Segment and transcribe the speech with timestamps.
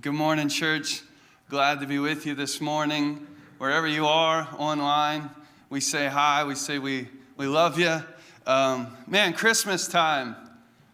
[0.00, 1.02] Good morning, church.
[1.48, 3.28] Glad to be with you this morning.
[3.58, 5.30] Wherever you are online,
[5.70, 8.02] we say hi, we say we, we love you.
[8.44, 10.34] Um, man, Christmas time.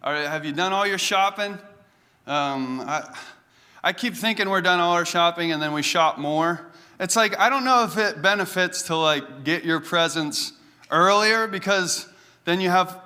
[0.02, 1.52] Are, have you done all your shopping?
[2.26, 3.16] Um, I,
[3.82, 6.60] I keep thinking we're done all our shopping and then we shop more.
[6.98, 10.52] It's like, I don't know if it benefits to like get your presents
[10.90, 12.06] earlier because
[12.44, 13.00] then you have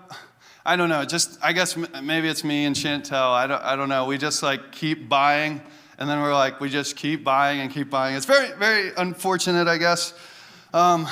[0.66, 1.04] I don't know.
[1.04, 3.30] Just I guess maybe it's me and Chantel.
[3.30, 4.06] I don't, I don't know.
[4.06, 5.61] We just like keep buying,
[5.98, 8.16] and then we're like we just keep buying and keep buying.
[8.16, 10.14] It's very very unfortunate, I guess.
[10.73, 11.06] Um,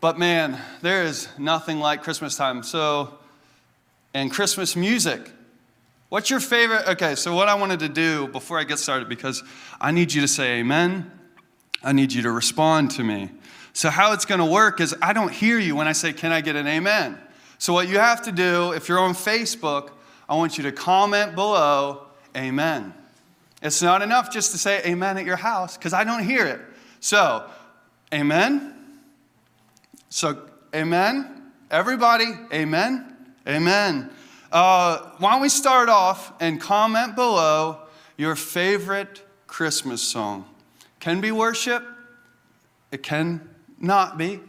[0.00, 2.62] but man, there is nothing like Christmas time.
[2.62, 3.18] So,
[4.14, 5.30] and Christmas music.
[6.08, 6.86] What's your favorite?
[6.88, 9.42] Okay, so what I wanted to do before I get started, because
[9.80, 11.10] I need you to say amen.
[11.82, 13.30] I need you to respond to me.
[13.72, 16.32] So, how it's going to work is I don't hear you when I say, Can
[16.32, 17.18] I get an amen?
[17.58, 19.90] So, what you have to do, if you're on Facebook,
[20.28, 22.06] I want you to comment below,
[22.36, 22.94] Amen.
[23.62, 26.60] It's not enough just to say Amen at your house because I don't hear it.
[27.00, 27.48] So,
[28.12, 28.74] Amen.
[30.08, 31.52] So, Amen.
[31.70, 33.16] Everybody, Amen.
[33.48, 34.10] Amen.
[34.52, 37.80] Uh, why don't we start off and comment below
[38.16, 40.44] your favorite Christmas song?
[41.00, 41.84] Can be worship,
[42.90, 44.40] it can not be.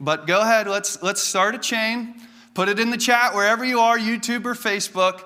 [0.00, 2.14] But go ahead, let's, let's start a chain.
[2.54, 5.22] Put it in the chat wherever you are, YouTube or Facebook,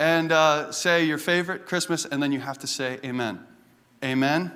[0.00, 3.38] and uh, say your favorite Christmas, and then you have to say amen.
[4.02, 4.50] Amen.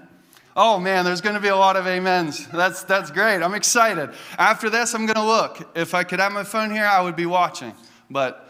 [0.56, 2.46] Oh man, there's going to be a lot of amens.
[2.48, 3.42] That's, that's great.
[3.42, 4.10] I'm excited.
[4.38, 5.70] After this, I'm going to look.
[5.76, 7.74] If I could have my phone here, I would be watching.
[8.08, 8.48] But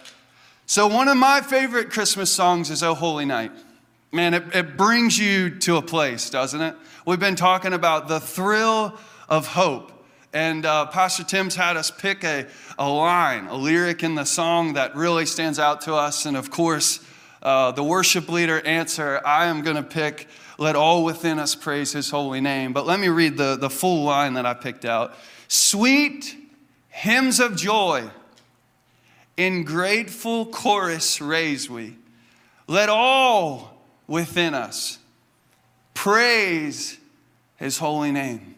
[0.66, 3.50] so, one of my favorite Christmas songs is Oh Holy Night.
[4.12, 6.76] Man, it, it brings you to a place, doesn't it?
[7.04, 8.96] We've been talking about the thrill
[9.28, 9.90] of hope.
[10.34, 12.46] And uh, Pastor Tim's had us pick a,
[12.76, 16.26] a line, a lyric in the song that really stands out to us.
[16.26, 16.98] And of course,
[17.40, 20.26] uh, the worship leader answer, I am going to pick,
[20.58, 22.72] let all within us praise his holy name.
[22.72, 25.14] But let me read the, the full line that I picked out.
[25.46, 26.36] Sweet
[26.88, 28.10] hymns of joy,
[29.36, 31.96] in grateful chorus raise we.
[32.66, 34.98] Let all within us
[35.92, 36.98] praise
[37.56, 38.53] his holy name.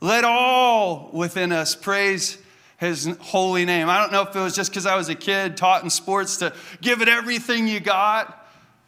[0.00, 2.38] Let all within us praise
[2.78, 3.88] his holy name.
[3.88, 6.38] I don't know if it was just because I was a kid taught in sports
[6.38, 8.46] to give it everything you got,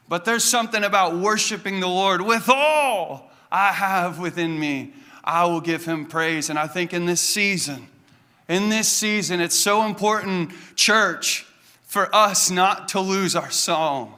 [0.08, 4.92] but there's something about worshiping the Lord with all I have within me.
[5.24, 6.50] I will give him praise.
[6.50, 7.88] And I think in this season,
[8.48, 11.46] in this season, it's so important, church,
[11.82, 14.14] for us not to lose our song,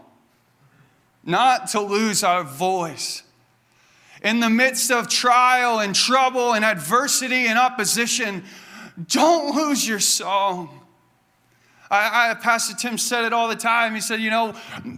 [1.24, 3.22] not to lose our voice
[4.22, 8.44] in the midst of trial and trouble and adversity and opposition,
[9.06, 10.78] don't lose your song.
[11.90, 13.94] I, I, Pastor Tim said it all the time.
[13.94, 14.54] He said, You know,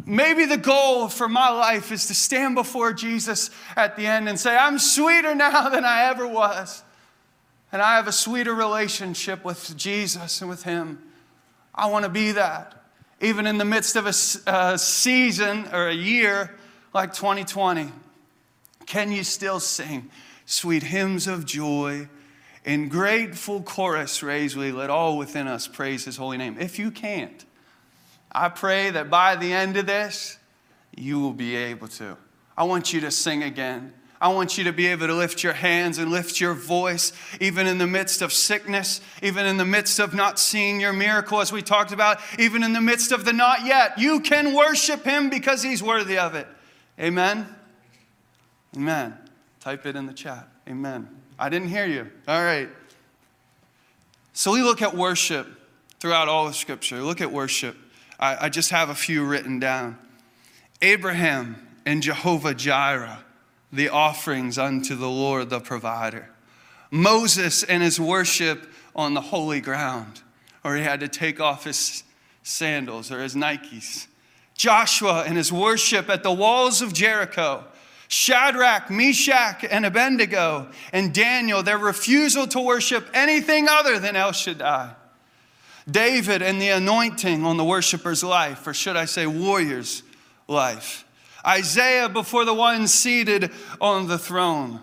[0.07, 4.39] maybe the goal for my life is to stand before Jesus at the end and
[4.39, 6.83] say, I'm sweeter now than I ever was.
[7.73, 10.99] And I have a sweeter relationship with Jesus and with Him.
[11.73, 12.77] I want to be that.
[13.21, 16.57] Even in the midst of a, a season or a year
[16.93, 17.93] like 2020.
[18.91, 20.11] Can you still sing
[20.47, 22.09] sweet hymns of joy?
[22.65, 26.57] In grateful chorus raise we, let all within us praise his holy name.
[26.59, 27.45] If you can't,
[28.33, 30.39] I pray that by the end of this,
[30.97, 32.17] you will be able to.
[32.59, 33.93] I want you to sing again.
[34.21, 37.69] I want you to be able to lift your hands and lift your voice, even
[37.69, 41.53] in the midst of sickness, even in the midst of not seeing your miracle, as
[41.53, 44.01] we talked about, even in the midst of the not yet.
[44.01, 46.49] You can worship him because he's worthy of it.
[46.99, 47.47] Amen.
[48.77, 49.17] Amen.
[49.61, 50.49] Type it in the chat.
[50.69, 51.09] Amen.
[51.39, 52.11] I didn't hear you.
[52.29, 52.69] All right.
[54.33, 55.47] So we look at worship
[55.99, 57.03] throughout all of Scripture.
[57.03, 57.77] Look at worship.
[58.19, 59.99] I, I just have a few written down.
[60.83, 63.25] Abraham and Jehovah Jireh,
[63.73, 66.31] the offerings unto the Lord the provider.
[66.91, 68.67] Moses and his worship
[68.97, 70.23] on the holy ground,
[70.65, 72.03] or he had to take off his
[72.43, 74.07] sandals or his Nikes.
[74.55, 77.65] Joshua and his worship at the walls of Jericho.
[78.13, 84.97] Shadrach, Meshach, and Abednego, and Daniel, their refusal to worship anything other than El Shaddai.
[85.89, 90.03] David and the anointing on the worshiper's life, or should I say, warrior's
[90.49, 91.05] life.
[91.47, 94.81] Isaiah before the one seated on the throne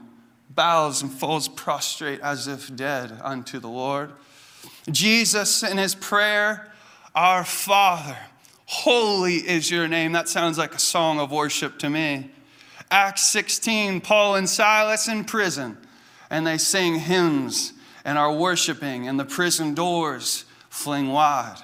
[0.49, 4.13] bows and falls prostrate as if dead unto the Lord.
[4.89, 6.71] Jesus in his prayer,
[7.13, 8.17] Our Father,
[8.67, 10.13] holy is your name.
[10.13, 12.31] That sounds like a song of worship to me.
[12.89, 15.77] Acts 16, Paul and Silas in prison,
[16.29, 17.73] and they sing hymns
[18.05, 21.61] and are worshiping, and the prison doors fling wide.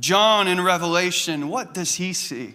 [0.00, 2.54] John in Revelation, what does he see?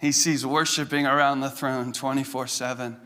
[0.00, 2.96] He sees worshiping around the throne 24 7.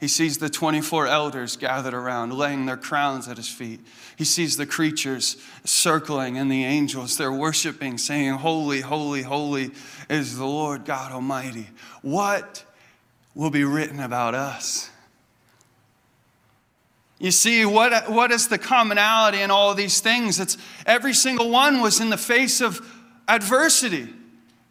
[0.00, 3.80] He sees the 24 elders gathered around, laying their crowns at his feet.
[4.16, 7.16] He sees the creatures circling and the angels.
[7.16, 9.70] They're worshiping, saying, Holy, holy, holy
[10.10, 11.68] is the Lord God Almighty.
[12.02, 12.64] What
[13.34, 14.90] will be written about us?
[17.18, 20.40] You see, what, what is the commonality in all these things?
[20.40, 22.86] It's every single one was in the face of
[23.28, 24.08] adversity,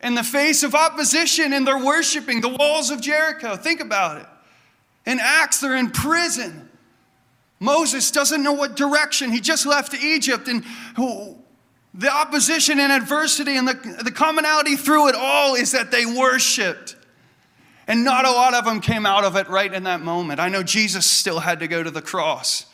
[0.01, 3.55] in the face of opposition, and they're worshiping the walls of Jericho.
[3.55, 4.27] Think about it.
[5.05, 6.69] In Acts, they're in prison.
[7.59, 9.31] Moses doesn't know what direction.
[9.31, 10.63] He just left Egypt, and
[11.93, 16.97] the opposition and adversity and the, the commonality through it all is that they worshiped.
[17.87, 20.39] And not a lot of them came out of it right in that moment.
[20.39, 22.65] I know Jesus still had to go to the cross.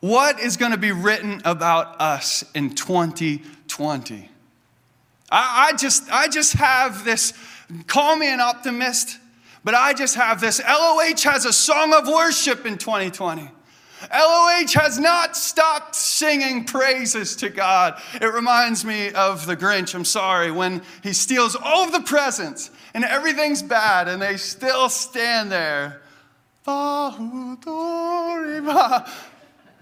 [0.00, 4.30] What is going to be written about us in 2020?
[5.30, 7.32] I, I, just, I just have this,
[7.86, 9.18] call me an optimist,
[9.64, 10.60] but I just have this.
[10.60, 13.50] LOH has a song of worship in 2020.
[14.12, 18.00] LOH has not stopped singing praises to God.
[18.14, 22.70] It reminds me of the Grinch, I'm sorry, when he steals all of the presents
[22.94, 26.02] and everything's bad and they still stand there.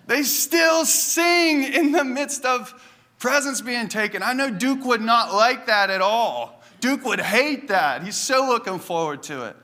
[0.06, 2.74] They still sing in the midst of
[3.18, 4.22] presents being taken.
[4.22, 6.62] I know Duke would not like that at all.
[6.80, 8.02] Duke would hate that.
[8.02, 9.56] He's so looking forward to it.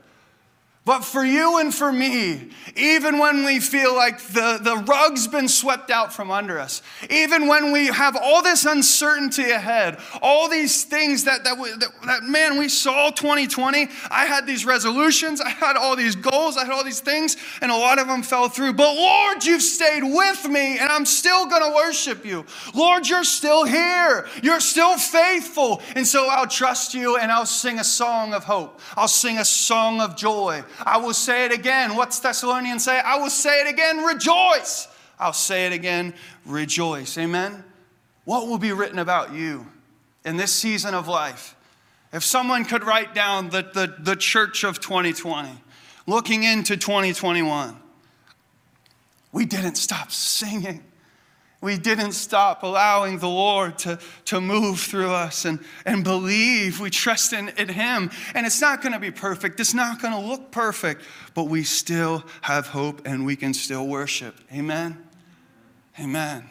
[0.83, 5.47] But for you and for me, even when we feel like the, the rug's been
[5.47, 10.83] swept out from under us, even when we have all this uncertainty ahead, all these
[10.83, 15.49] things that, that, we, that, that, man, we saw 2020, I had these resolutions, I
[15.49, 18.49] had all these goals, I had all these things, and a lot of them fell
[18.49, 18.73] through.
[18.73, 22.43] But Lord, you've stayed with me, and I'm still gonna worship you.
[22.73, 25.79] Lord, you're still here, you're still faithful.
[25.95, 29.45] And so I'll trust you and I'll sing a song of hope, I'll sing a
[29.45, 30.63] song of joy.
[30.85, 31.95] I will say it again.
[31.95, 32.99] What's Thessalonians say?
[32.99, 34.87] I will say it again, rejoice.
[35.19, 36.13] I'll say it again,
[36.45, 37.17] rejoice.
[37.17, 37.63] Amen?
[38.25, 39.67] What will be written about you
[40.25, 41.55] in this season of life?
[42.13, 45.49] If someone could write down the, the, the church of 2020,
[46.07, 47.77] looking into 2021,
[49.31, 50.83] we didn't stop singing
[51.61, 56.79] we didn't stop allowing the Lord to, to move through us and, and believe.
[56.79, 58.09] We trust in, in Him.
[58.33, 61.03] And it's not going to be perfect, it's not going to look perfect,
[61.35, 64.35] but we still have hope and we can still worship.
[64.51, 64.97] Amen?
[65.99, 66.49] Amen.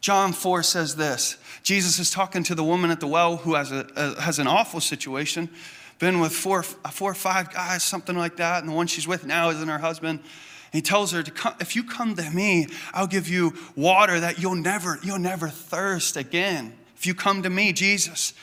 [0.00, 3.70] John 4 says this Jesus is talking to the woman at the well who has,
[3.70, 5.50] a, a has an awful situation,
[5.98, 9.26] been with four, four or five guys, something like that, and the one she's with
[9.26, 10.20] now isn't her husband.
[10.72, 14.38] He tells her to come, if you come to me, I'll give you water that
[14.38, 16.74] you'll never, you'll never thirst again.
[16.96, 18.34] If you come to me, Jesus.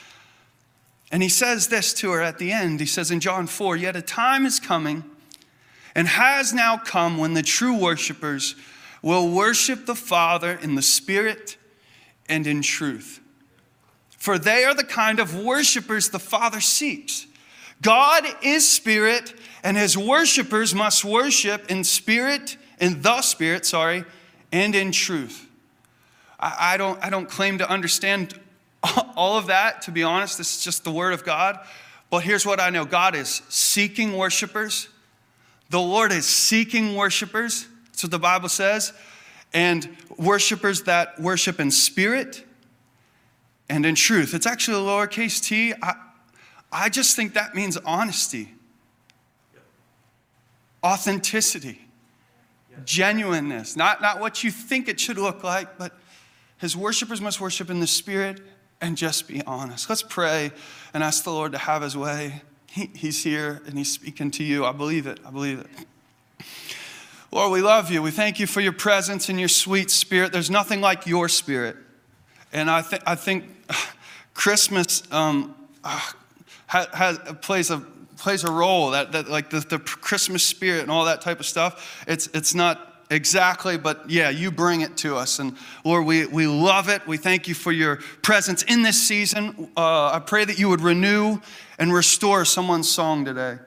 [1.12, 2.80] And he says this to her at the end.
[2.80, 5.06] He says in John 4, yet a time is coming
[5.96, 8.56] and has now come when the true worshipers
[9.02, 11.58] will worship the Father in the Spirit
[12.28, 13.22] and in truth.
[14.10, 17.26] For they are the kind of worshipers the Father seeks.
[17.82, 19.34] God is spirit,
[19.68, 24.06] and his worshipers must worship in spirit, in the spirit, sorry,
[24.50, 25.46] and in truth.
[26.40, 28.40] I, I, don't, I don't claim to understand
[29.18, 30.38] all of that, to be honest.
[30.38, 31.60] This is just the word of God.
[32.10, 34.88] But here's what I know God is seeking worshipers.
[35.70, 37.68] The Lord is seeking worshipers.
[37.88, 38.94] That's what the Bible says.
[39.54, 42.42] And worshipers that worship in spirit
[43.68, 44.34] and in truth.
[44.34, 45.74] It's actually a lowercase t.
[45.82, 45.96] I,
[46.72, 48.54] I just think that means honesty,
[50.88, 51.82] authenticity,
[52.86, 53.76] genuineness.
[53.76, 55.92] Not, not what you think it should look like, but
[56.60, 58.40] his worshipers must worship in the spirit
[58.80, 59.90] and just be honest.
[59.90, 60.52] Let's pray
[60.94, 62.42] and ask the Lord to have his way.
[62.72, 64.64] He, he's here and he's speaking to you.
[64.64, 65.20] I believe it.
[65.26, 66.46] I believe it.
[67.32, 68.02] Lord, we love you.
[68.02, 70.32] We thank you for your presence and your sweet spirit.
[70.32, 71.76] There's nothing like your spirit.
[72.54, 73.44] And I, th- I think
[74.34, 75.54] Christmas, um,
[75.84, 76.00] uh,
[76.68, 77.84] has, plays a
[78.18, 81.46] plays a role that, that like the, the christmas spirit and all that type of
[81.46, 85.40] stuff it's it's not exactly but yeah you bring it to us.
[85.40, 87.06] And lord we, we love it.
[87.08, 89.72] We thank you for your presence in this season.
[89.78, 91.40] Uh, i pray that you would renew
[91.80, 93.58] and restore someone's song today.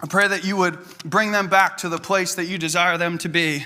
[0.00, 3.18] I pray that you would bring them back to the place that you desire them
[3.18, 3.64] to be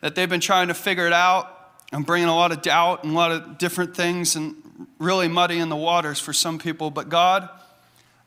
[0.00, 1.48] that they've been trying to figure it out
[1.92, 4.56] and bringing a lot of doubt and a lot of different things and
[4.98, 6.90] really muddying the waters for some people.
[6.90, 7.48] But God,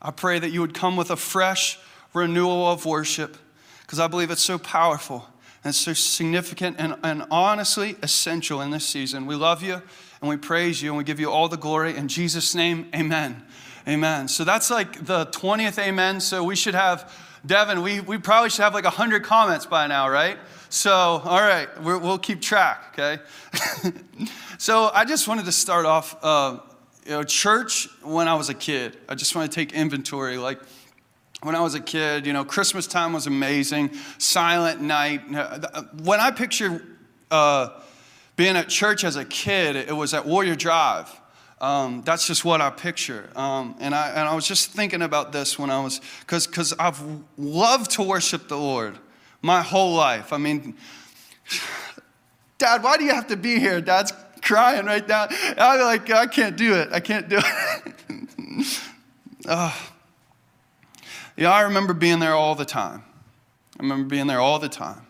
[0.06, 1.80] I pray that you would come with a fresh
[2.14, 3.36] renewal of worship
[3.82, 5.28] because I believe it's so powerful
[5.64, 9.26] and so significant and, and honestly essential in this season.
[9.26, 9.82] We love you
[10.20, 11.96] and we praise you and we give you all the glory.
[11.96, 13.42] In Jesus' name, amen.
[13.88, 14.28] Amen.
[14.28, 16.20] So that's like the 20th amen.
[16.20, 17.12] So we should have,
[17.44, 20.38] Devin, we, we probably should have like 100 comments by now, right?
[20.68, 23.20] So, all right, we will keep track, okay?
[24.58, 26.58] so I just wanted to start off, uh,
[27.06, 28.96] you know, church when I was a kid.
[29.08, 30.38] I just want to take inventory.
[30.38, 30.58] Like
[31.42, 35.22] when I was a kid, you know, Christmas time was amazing, silent night.
[36.02, 36.82] When I picture
[37.30, 37.80] uh,
[38.34, 41.08] being at church as a kid, it was at Warrior Drive.
[41.60, 43.30] Um, that's just what I picture.
[43.36, 47.00] Um, and, I, and I was just thinking about this when I was, because I've
[47.38, 48.98] loved to worship the Lord
[49.42, 50.32] my whole life.
[50.32, 50.74] I mean,
[52.58, 53.80] Dad, why do you have to be here?
[53.80, 54.12] Dad's
[54.46, 55.26] crying right now.
[55.58, 56.88] I'm like, I can't do it.
[56.92, 58.80] I can't do it.
[61.38, 63.04] Yeah, I remember being there all the time.
[63.78, 65.06] I remember being there all the time.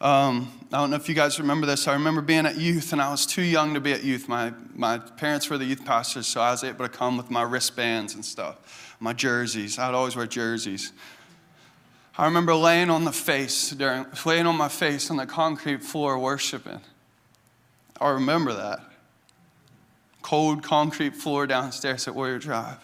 [0.00, 1.86] Um, I don't know if you guys remember this.
[1.86, 4.30] I remember being at youth, and I was too young to be at youth.
[4.30, 7.42] My, my parents were the youth pastors, so I was able to come with my
[7.42, 9.78] wristbands and stuff, my jerseys.
[9.78, 10.92] I'd always wear jerseys.
[12.16, 16.18] I remember laying on the face during, laying on my face on the concrete floor
[16.18, 16.80] worshiping.
[18.02, 18.80] I remember that.
[20.22, 22.78] Cold concrete floor downstairs at Warrior Drive.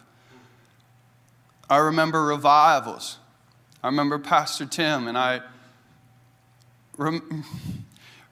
[1.68, 3.18] I remember revivals.
[3.82, 5.40] I remember Pastor Tim, and I
[6.96, 7.44] rem-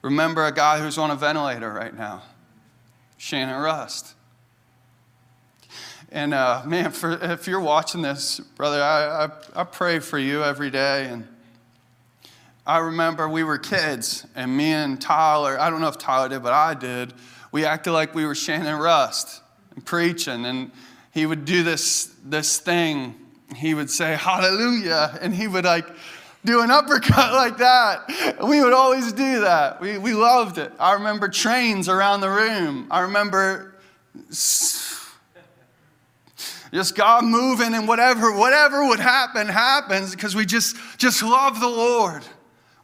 [0.01, 2.23] remember a guy who's on a ventilator right now,
[3.17, 4.13] Shannon Rust.
[6.09, 10.41] And uh, man, for, if you're watching this, brother, I, I, I pray for you
[10.41, 11.07] every day.
[11.07, 11.27] And
[12.67, 16.43] I remember we were kids, and me and Tyler, I don't know if Tyler did,
[16.43, 17.13] but I did,
[17.53, 19.41] we acted like we were Shannon Rust
[19.73, 20.45] and preaching.
[20.45, 20.71] And
[21.13, 23.15] he would do this, this thing.
[23.55, 25.17] He would say, Hallelujah.
[25.21, 25.87] And he would like
[26.43, 28.45] do an uppercut like that.
[28.45, 29.79] We would always do that.
[29.79, 30.73] We, we loved it.
[30.77, 32.87] I remember trains around the room.
[32.91, 33.75] I remember
[36.73, 41.69] just God moving and whatever, whatever would happen, happens because we just, just love the
[41.69, 42.23] Lord.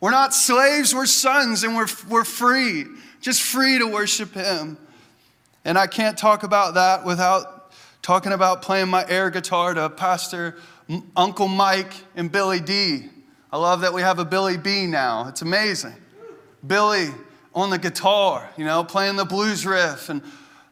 [0.04, 2.84] We're not slaves, we're sons, and we're, we're free,
[3.22, 4.78] just free to worship Him.
[5.64, 10.58] And I can't talk about that without talking about playing my air guitar to Pastor
[11.16, 13.06] Uncle Mike and Billy D.
[13.50, 15.30] I love that we have a Billy B now.
[15.30, 15.96] It's amazing.
[16.68, 17.08] Billy
[17.56, 20.22] on the guitar, you know, playing the blues riff, and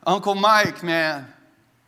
[0.05, 1.25] Uncle Mike, man,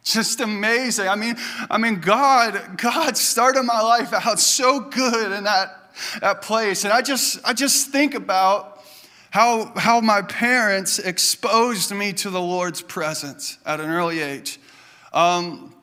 [0.06, 1.10] just amazing.
[1.10, 1.36] I mean,
[1.70, 5.83] I mean, God, God started my life out so good in that,
[6.22, 6.84] that place.
[6.84, 8.84] And I just, I just think about
[9.30, 14.60] how, how my parents exposed me to the Lord's presence at an early age.
[15.12, 15.76] Um,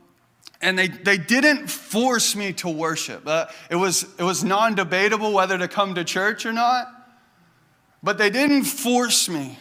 [0.63, 3.27] and they, they didn't force me to worship.
[3.27, 6.87] Uh, it was, it was non debatable whether to come to church or not,
[8.03, 9.59] but they didn't force me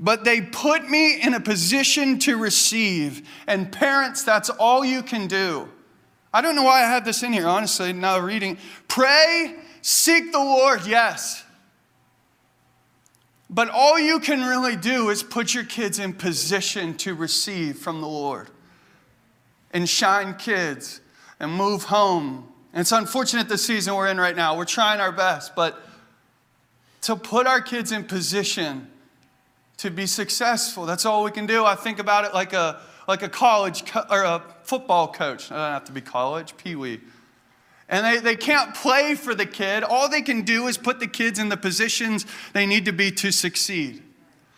[0.00, 3.28] but they put me in a position to receive.
[3.46, 5.68] And parents, that's all you can do.
[6.32, 8.58] I don't know why I had this in here, honestly, now reading.
[8.88, 11.44] Pray, seek the Lord, yes.
[13.50, 18.00] But all you can really do is put your kids in position to receive from
[18.00, 18.48] the Lord
[19.72, 21.02] and shine kids
[21.38, 22.48] and move home.
[22.72, 24.56] And it's unfortunate the season we're in right now.
[24.56, 25.78] We're trying our best, but
[27.02, 28.88] to put our kids in position
[29.76, 30.86] to be successful.
[30.86, 31.62] That's all we can do.
[31.66, 35.52] I think about it like a, like a college co- or a football coach.
[35.52, 37.00] I don't have to be college, pee wee.
[37.94, 39.84] And they, they can't play for the kid.
[39.84, 43.12] All they can do is put the kids in the positions they need to be
[43.12, 44.02] to succeed.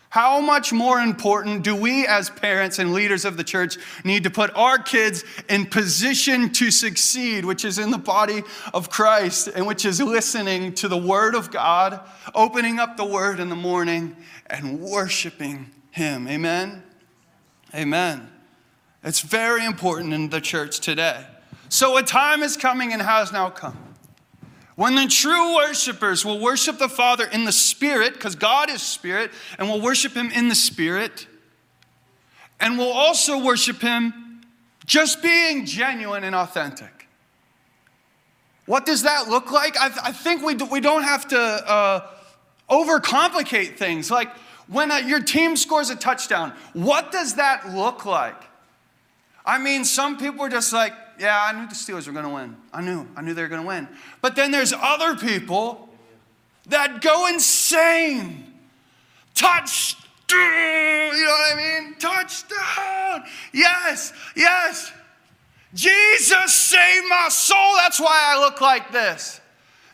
[0.08, 4.30] How much more important do we, as parents and leaders of the church, need to
[4.30, 9.66] put our kids in position to succeed, which is in the body of Christ and
[9.66, 12.00] which is listening to the Word of God,
[12.34, 14.16] opening up the Word in the morning,
[14.46, 16.26] and worshiping Him?
[16.26, 16.82] Amen?
[17.74, 18.30] Amen.
[19.04, 21.26] It's very important in the church today.
[21.68, 23.76] So, a time is coming and has now come
[24.76, 29.32] when the true worshipers will worship the Father in the Spirit, because God is Spirit,
[29.58, 31.26] and will worship Him in the Spirit,
[32.60, 34.42] and will also worship Him
[34.84, 37.08] just being genuine and authentic.
[38.66, 39.76] What does that look like?
[39.78, 42.06] I, th- I think we, do, we don't have to uh,
[42.68, 44.10] overcomplicate things.
[44.10, 44.28] Like
[44.66, 48.42] when a, your team scores a touchdown, what does that look like?
[49.44, 52.30] I mean, some people are just like, yeah, I knew the Steelers were going to
[52.30, 52.56] win.
[52.72, 53.06] I knew.
[53.16, 53.88] I knew they were going to win.
[54.20, 55.88] But then there's other people
[56.66, 58.52] that go insane.
[59.34, 60.04] Touchdown.
[60.30, 61.94] You know what I mean?
[61.98, 63.24] Touchdown.
[63.52, 64.92] Yes, yes.
[65.74, 67.74] Jesus saved my soul.
[67.76, 69.40] That's why I look like this.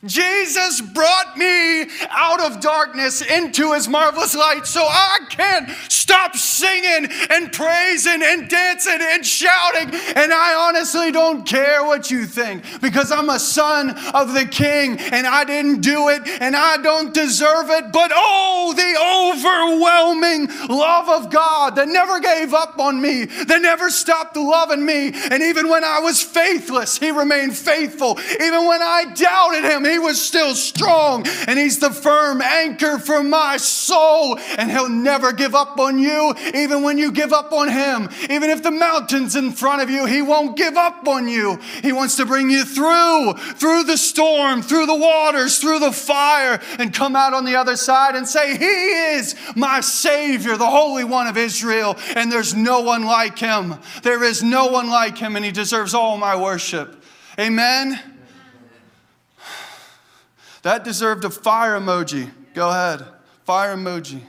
[0.04, 4.66] Jesus brought me out of darkness into his marvelous light.
[4.66, 9.94] So I can't stop singing and praising and dancing and shouting.
[10.16, 14.98] And I honestly don't care what you think because I'm a son of the king
[14.98, 17.92] and I didn't do it and I don't deserve it.
[17.92, 23.88] But oh, the overwhelming love of God that never gave up on me, that never
[23.88, 25.12] stopped loving me.
[25.30, 28.18] And even when I was faithless, he remained faithful.
[28.40, 33.22] Even when I doubted him, he was still strong and he's the firm anchor for
[33.22, 34.38] my soul.
[34.56, 38.08] And he'll never give up on you, even when you give up on him.
[38.30, 41.56] Even if the mountain's in front of you, he won't give up on you.
[41.82, 46.60] He wants to bring you through, through the storm, through the waters, through the fire,
[46.78, 51.04] and come out on the other side and say, He is my Savior, the Holy
[51.04, 53.74] One of Israel, and there's no one like him.
[54.02, 57.02] There is no one like him, and he deserves all my worship.
[57.38, 58.11] Amen.
[60.62, 62.30] That deserved a fire emoji.
[62.54, 63.04] Go ahead.
[63.44, 64.22] Fire emoji.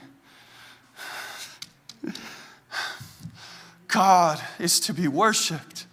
[3.86, 5.86] God is to be worshiped.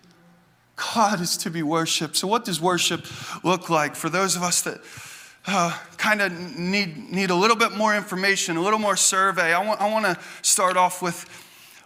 [0.76, 2.18] God is to be worshiped.
[2.18, 3.06] So, what does worship
[3.44, 4.82] look like for those of us that
[5.46, 9.54] uh, kind of need, need a little bit more information, a little more survey?
[9.54, 11.26] I want, I want to start off with,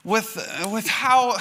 [0.05, 0.37] with,
[0.71, 1.37] with how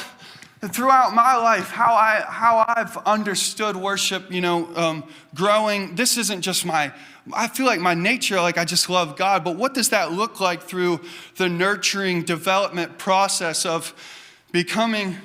[0.73, 5.04] throughout my life, how, I, how I've understood worship, you know, um,
[5.35, 6.92] growing, this isn't just my,
[7.33, 10.40] I feel like my nature, like I just love God, but what does that look
[10.40, 11.00] like through
[11.37, 13.94] the nurturing development process of
[14.52, 15.16] becoming,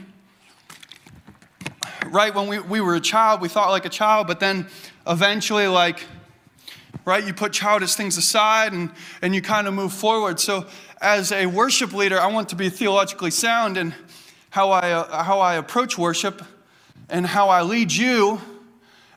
[2.07, 4.67] right, when we, we were a child, we thought like a child, but then
[5.05, 6.05] eventually, like,
[7.05, 8.91] right, you put childish things aside and,
[9.21, 10.39] and you kind of move forward.
[10.39, 10.65] So,
[11.01, 13.93] as a worship leader, I want to be theologically sound and
[14.49, 16.43] how I, uh, how I approach worship
[17.09, 18.41] and how I lead you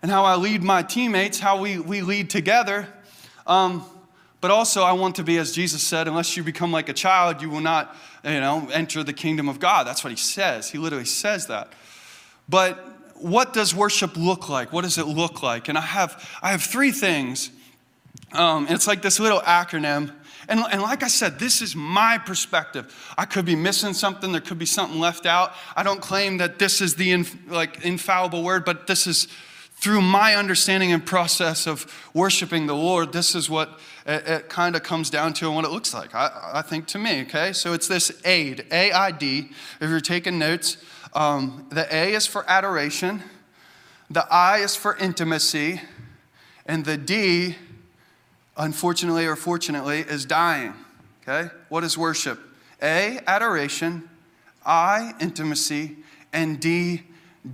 [0.03, 2.89] and how I lead my teammates, how we, we lead together.
[3.47, 3.85] Um,
[4.41, 7.41] but also, I want to be, as Jesus said, unless you become like a child,
[7.41, 9.87] you will not, you know, enter the kingdom of God.
[9.87, 10.69] That's what he says.
[10.69, 11.73] He literally says that.
[12.49, 12.77] But
[13.15, 14.73] what does worship look like?
[14.73, 15.69] What does it look like?
[15.69, 17.51] And I have, I have three things.
[18.33, 20.13] Um, it's like this little acronym
[20.49, 22.95] and, and like I said, this is my perspective.
[23.17, 24.33] I could be missing something.
[24.33, 25.53] There could be something left out.
[25.77, 29.29] I don't claim that this is the inf- like infallible word, but this is
[29.77, 33.13] through my understanding and process of worshiping the Lord.
[33.13, 36.15] This is what it, it kind of comes down to and what it looks like.
[36.15, 37.23] I, I think to me.
[37.23, 39.51] Okay, so it's this aid, A I D.
[39.81, 40.77] If you're taking notes,
[41.15, 43.23] um, the A is for adoration,
[44.09, 45.81] the I is for intimacy,
[46.65, 47.57] and the D
[48.57, 50.75] unfortunately or fortunately, is dying.
[51.23, 51.51] Okay?
[51.69, 52.41] What is worship?
[52.83, 54.09] A, adoration,
[54.65, 55.97] I, intimacy,
[56.33, 57.03] and D,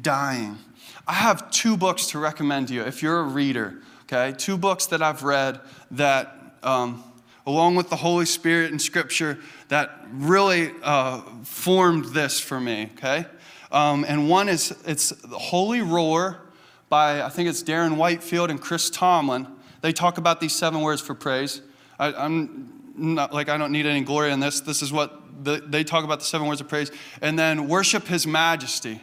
[0.01, 0.59] dying.
[1.07, 3.83] I have two books to recommend to you if you're a reader.
[4.05, 4.35] Okay?
[4.37, 5.61] Two books that I've read
[5.93, 7.05] that, um,
[7.47, 12.91] along with the Holy Spirit and Scripture, that really uh, formed this for me.
[12.97, 13.27] Okay?
[13.71, 16.41] Um, and one is it's the Holy Roar
[16.89, 19.47] by I think it's Darren Whitefield and Chris Tomlin.
[19.81, 21.62] They talk about these seven words for praise.
[21.99, 24.61] I, am not like I don't need any glory in this.
[24.61, 26.91] This is what the, they talk about the seven words of praise.
[27.23, 29.01] And then worship His majesty.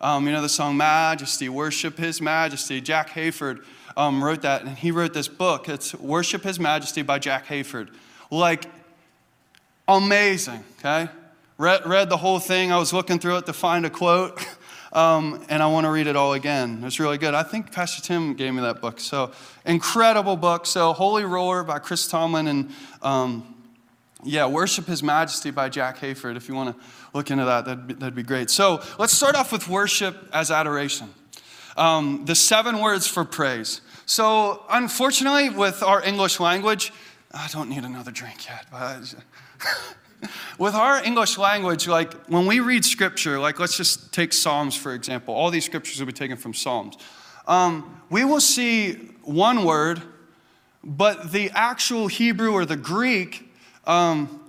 [0.00, 2.80] Um, you know the song Majesty, Worship His Majesty.
[2.80, 3.64] Jack Hayford
[3.96, 5.68] um, wrote that, and he wrote this book.
[5.68, 7.88] It's Worship His Majesty by Jack Hayford.
[8.30, 8.66] Like,
[9.88, 11.08] amazing, okay?
[11.56, 12.70] Read, read the whole thing.
[12.70, 14.40] I was looking through it to find a quote.
[14.90, 16.82] Um, and I want to read it all again.
[16.82, 17.34] It's really good.
[17.34, 19.00] I think Pastor Tim gave me that book.
[19.00, 19.32] So,
[19.68, 20.66] incredible book.
[20.66, 22.70] So, Holy Roller by Chris Tomlin and
[23.02, 23.54] um,
[24.24, 26.36] yeah, Worship His Majesty by Jack Hayford.
[26.36, 28.50] If you want to look into that, that'd be, that'd be great.
[28.50, 31.14] So, let's start off with worship as adoration.
[31.76, 33.82] Um, the seven words for praise.
[34.04, 36.92] So, unfortunately, with our English language,
[37.32, 38.66] I don't need another drink yet.
[38.72, 39.14] But
[40.58, 44.94] with our English language, like when we read scripture, like let's just take Psalms for
[44.94, 45.34] example.
[45.34, 46.96] All these scriptures will be taken from Psalms.
[47.48, 50.02] Um, we will see one word,
[50.84, 53.50] but the actual Hebrew or the Greek
[53.86, 54.42] um,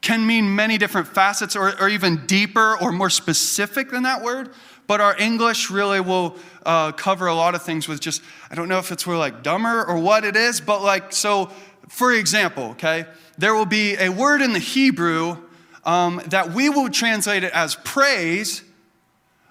[0.00, 4.50] can mean many different facets or, or, even deeper or more specific than that word.
[4.86, 8.68] But our English really will uh, cover a lot of things with just, I don't
[8.68, 11.50] know if it's we're like dumber or what it is, but like, so
[11.88, 13.06] for example, okay,
[13.38, 15.38] there will be a word in the Hebrew
[15.84, 18.62] um, that we will translate it as praise,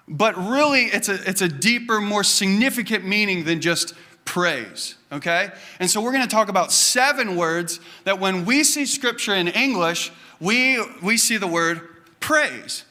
[0.08, 5.50] but really it's a, it's a deeper, more significant meaning than just praise, okay?
[5.78, 10.12] And so we're gonna talk about seven words that when we see scripture in English,
[10.40, 11.80] we, we see the word
[12.20, 12.84] praise.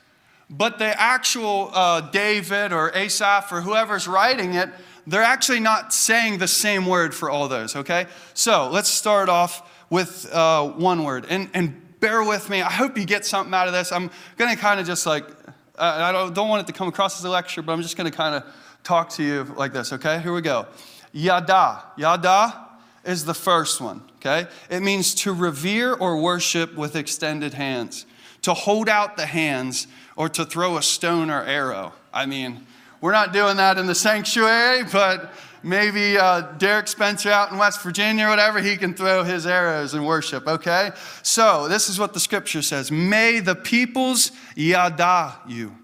[0.49, 4.69] But the actual uh, David or Asaph or whoever's writing it,
[5.08, 8.08] they're actually not saying the same word for all those, okay?
[8.34, 11.26] So let's start off with uh, one word.
[11.30, 12.62] And, and bear with me.
[12.62, 13.91] I hope you get something out of this.
[13.91, 15.26] I'm going to kind of just like,
[15.75, 17.97] Uh, I don't, don't want it to come across as a lecture, but I'm just
[17.97, 18.43] going to kind of
[18.83, 20.19] talk to you like this, okay?
[20.19, 20.67] Here we go.
[21.12, 21.83] Yada.
[21.97, 22.69] Yada
[23.03, 24.47] is the first one, okay?
[24.69, 28.05] It means to revere or worship with extended hands,
[28.43, 31.93] to hold out the hands, or to throw a stone or arrow.
[32.13, 32.67] I mean,
[33.03, 37.81] we're not doing that in the sanctuary, but maybe uh, Derek Spencer out in West
[37.81, 40.91] Virginia or whatever, he can throw his arrows and worship, okay?
[41.21, 45.75] So, this is what the scripture says May the peoples yada you.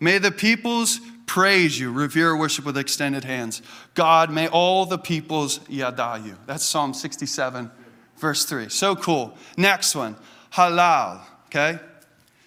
[0.00, 3.60] May the peoples praise you, revere, worship with extended hands.
[3.92, 6.34] God, may all the peoples yada you.
[6.46, 7.70] That's Psalm 67,
[8.16, 8.70] verse 3.
[8.70, 9.36] So cool.
[9.58, 10.16] Next one,
[10.54, 11.78] halal, okay?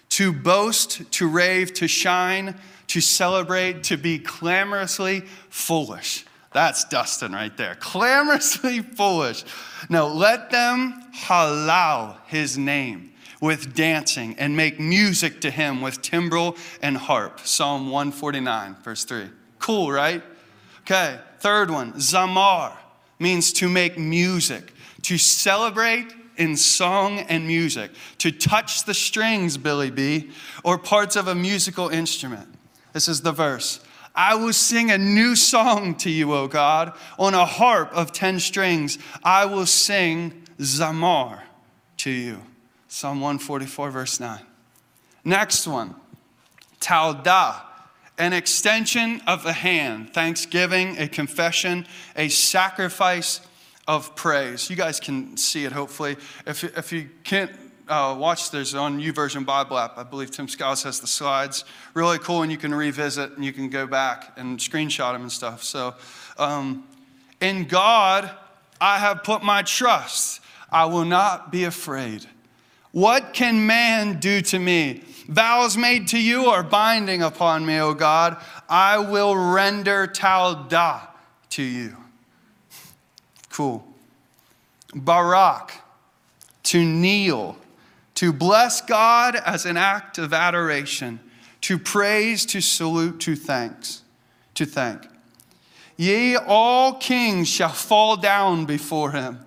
[0.08, 2.56] To boast, to rave, to shine,
[2.88, 5.20] to celebrate, to be clamorously
[5.50, 6.24] foolish.
[6.52, 7.74] That's Dustin right there.
[7.80, 9.44] Clamorously foolish.
[9.88, 16.56] Now let them halal his name with dancing and make music to him with timbrel
[16.82, 17.40] and harp.
[17.44, 19.28] Psalm 149, verse 3.
[19.58, 20.22] Cool, right?
[20.80, 22.72] Okay, third one, zamar
[23.18, 24.72] means to make music,
[25.02, 30.30] to celebrate in song and music, to touch the strings, Billy B,
[30.64, 32.48] or parts of a musical instrument.
[32.98, 33.78] This is the verse.
[34.12, 38.40] I will sing a new song to you, O God, on a harp of 10
[38.40, 38.98] strings.
[39.22, 41.42] I will sing zamar
[41.98, 42.42] to you.
[42.88, 44.40] Psalm 144, verse 9.
[45.24, 45.94] Next one,
[46.80, 47.60] Taudah,
[48.18, 53.42] an extension of the hand, thanksgiving, a confession, a sacrifice
[53.86, 54.68] of praise.
[54.68, 56.16] You guys can see it, hopefully.
[56.48, 57.52] If, if you can't
[57.88, 59.96] uh, watch, there's on YouVersion Bible app.
[59.98, 61.64] I believe Tim Skiles has the slides.
[61.94, 65.32] Really cool, and you can revisit and you can go back and screenshot them and
[65.32, 65.62] stuff.
[65.62, 65.94] So,
[66.38, 66.86] um,
[67.40, 68.30] in God,
[68.80, 70.40] I have put my trust.
[70.70, 72.26] I will not be afraid.
[72.92, 75.02] What can man do to me?
[75.28, 78.42] Vows made to you are binding upon me, O God.
[78.68, 81.08] I will render Taudah
[81.50, 81.96] to you.
[83.50, 83.84] Cool.
[84.94, 85.72] Barak,
[86.64, 87.56] to kneel,
[88.18, 91.20] to bless God as an act of adoration,
[91.60, 94.02] to praise, to salute, to thanks,
[94.54, 95.06] to thank.
[95.96, 99.38] Ye all kings shall fall down before him.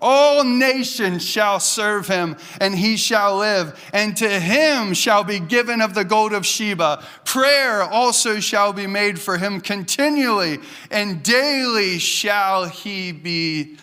[0.00, 5.82] All nations shall serve him, and he shall live, and to him shall be given
[5.82, 7.04] of the gold of Sheba.
[7.26, 10.60] Prayer also shall be made for him continually,
[10.90, 13.76] and daily shall he be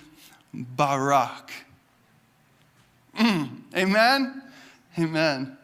[0.52, 1.52] Barak.
[3.22, 4.42] Mm, amen?
[4.98, 5.58] Amen.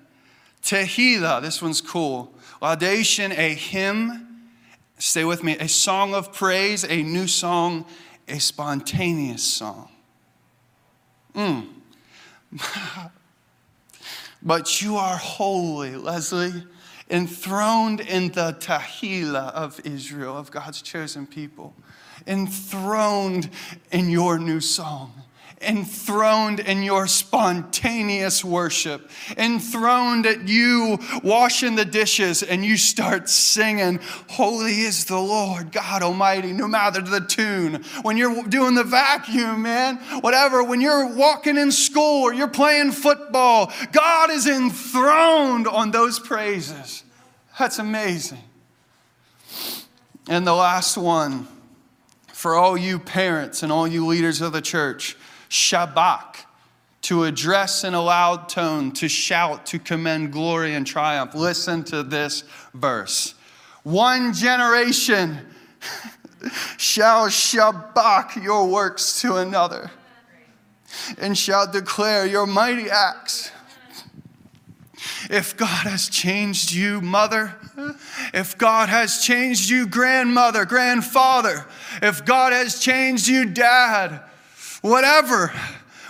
[0.62, 2.32] Tehillah, this one's cool.
[2.62, 4.50] Laudation, a hymn.
[5.00, 5.58] Stay with me.
[5.58, 7.86] A song of praise, a new song,
[8.28, 9.89] a spontaneous song.
[11.34, 11.67] Mm.
[14.43, 16.63] but you are holy, Leslie,
[17.10, 21.74] enthroned in the Tehillah of Israel, of God's chosen people,
[22.28, 23.50] enthroned
[23.91, 25.24] in your new song
[25.62, 34.00] enthroned in your spontaneous worship, enthroned at you washing the dishes and you start singing,
[34.30, 37.84] Holy is the Lord God Almighty, no matter the tune.
[38.04, 42.91] When you're doing the vacuum, man, whatever, when you're walking in school or you're playing
[42.91, 47.04] football, God is enthroned on those praises.
[47.58, 48.43] That's amazing.
[50.30, 51.48] And the last one
[52.34, 55.17] for all you parents and all you leaders of the church
[55.49, 56.45] Shabach,
[57.03, 61.33] to address in a loud tone, to shout, to commend glory and triumph.
[61.36, 63.33] Listen to this verse.
[63.83, 65.39] One generation
[66.77, 69.91] shall shabach your works to another
[71.17, 73.51] and shall declare your mighty acts.
[75.29, 77.55] If God has changed you, mother,
[78.33, 81.65] if God has changed you, grandmother, grandfather,
[82.01, 84.21] if God has changed you, dad,
[84.89, 85.54] whatever.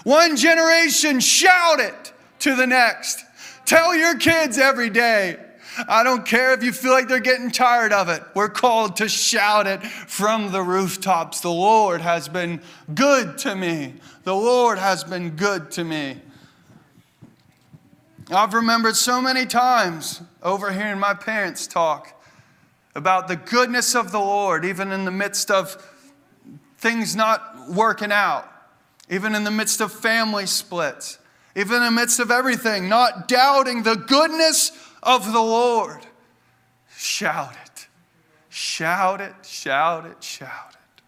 [0.03, 3.25] One generation, shout it to the next.
[3.65, 5.37] Tell your kids every day.
[5.87, 8.23] I don't care if you feel like they're getting tired of it.
[8.33, 11.41] We're called to shout it from the rooftops.
[11.41, 12.61] The Lord has been
[12.93, 13.95] good to me.
[14.23, 16.21] The Lord has been good to me.
[18.31, 22.13] I've remembered so many times overhearing my parents talk
[22.95, 25.75] about the goodness of the Lord, even in the midst of
[26.77, 28.49] things not working out
[29.09, 31.19] even in the midst of family splits,
[31.55, 36.05] even in the midst of everything, not doubting the goodness of the Lord.
[36.95, 37.87] Shout it.
[38.49, 41.01] Shout it, shout it, shout it.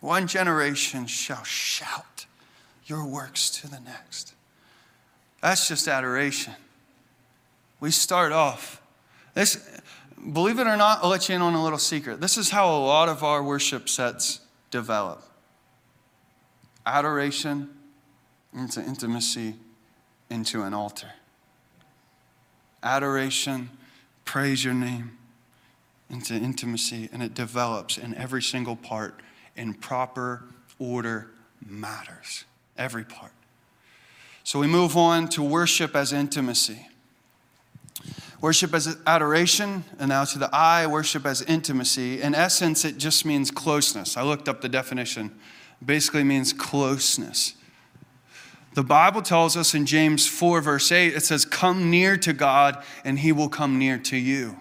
[0.00, 2.26] One generation shall shout
[2.86, 4.34] your works to the next.
[5.40, 6.54] That's just adoration.
[7.78, 8.82] We start off.
[9.34, 9.80] This,
[10.32, 12.20] believe it or not, I'll let you in on a little secret.
[12.20, 14.40] This is how a lot of our worship sets
[14.72, 15.22] develop
[16.84, 17.70] adoration
[18.52, 19.54] into intimacy
[20.32, 21.12] into an altar.
[22.82, 23.70] Adoration,
[24.24, 25.18] praise your name
[26.10, 29.20] into intimacy, and it develops in every single part
[29.56, 30.44] in proper
[30.78, 31.30] order
[31.64, 32.44] matters.
[32.76, 33.32] Every part.
[34.44, 36.86] So we move on to worship as intimacy.
[38.42, 42.20] Worship as adoration, and now to the eye, worship as intimacy.
[42.20, 44.16] In essence, it just means closeness.
[44.16, 45.26] I looked up the definition.
[45.80, 47.54] It basically means closeness.
[48.74, 52.82] The Bible tells us in James 4, verse 8, it says, Come near to God,
[53.04, 54.56] and he will come near to you.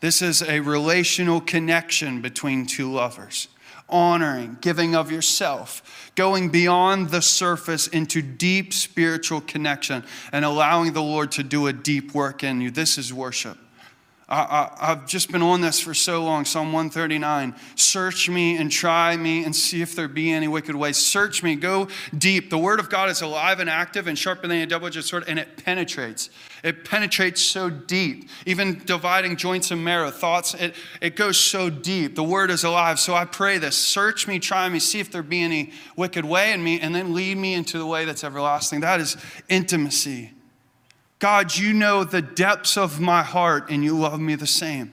[0.00, 3.48] This is a relational connection between two lovers
[3.92, 10.02] honoring, giving of yourself, going beyond the surface into deep spiritual connection,
[10.32, 12.70] and allowing the Lord to do a deep work in you.
[12.70, 13.58] This is worship.
[14.28, 16.44] I, have just been on this for so long.
[16.44, 20.92] Psalm 139 Search me and try me and see if there be any wicked way.
[20.92, 22.48] Search me, go deep.
[22.48, 25.24] The word of God is alive and active and sharper than a double edged sword,
[25.26, 26.30] and it penetrates.
[26.62, 32.14] It penetrates so deep, even dividing joints and marrow, thoughts, it, it goes so deep.
[32.14, 33.00] The word is alive.
[33.00, 36.52] So I pray this search me, try me, see if there be any wicked way
[36.52, 38.80] in me, and then lead me into the way that's everlasting.
[38.80, 39.16] That is
[39.48, 40.32] intimacy.
[41.22, 44.90] God, you know the depths of my heart and you love me the same.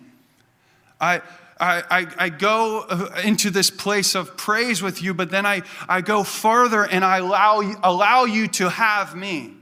[1.01, 1.23] I,
[1.59, 6.01] I, I, go uh, into this place of praise with you, but then I, I
[6.01, 9.55] go further and I allow, allow you to have me.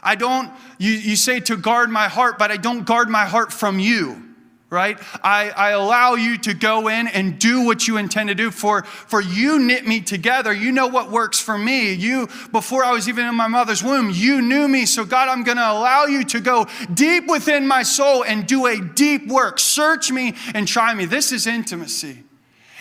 [0.00, 3.52] I don't, you, you say to guard my heart, but I don't guard my heart
[3.52, 4.31] from you
[4.72, 4.98] right?
[5.22, 8.50] I, I allow you to go in and do what you intend to do.
[8.50, 10.52] For, for you knit me together.
[10.52, 11.92] You know what works for me.
[11.92, 14.86] You, before I was even in my mother's womb, you knew me.
[14.86, 18.66] So, God, I'm going to allow you to go deep within my soul and do
[18.66, 19.60] a deep work.
[19.60, 21.04] Search me and try me.
[21.04, 22.24] This is intimacy.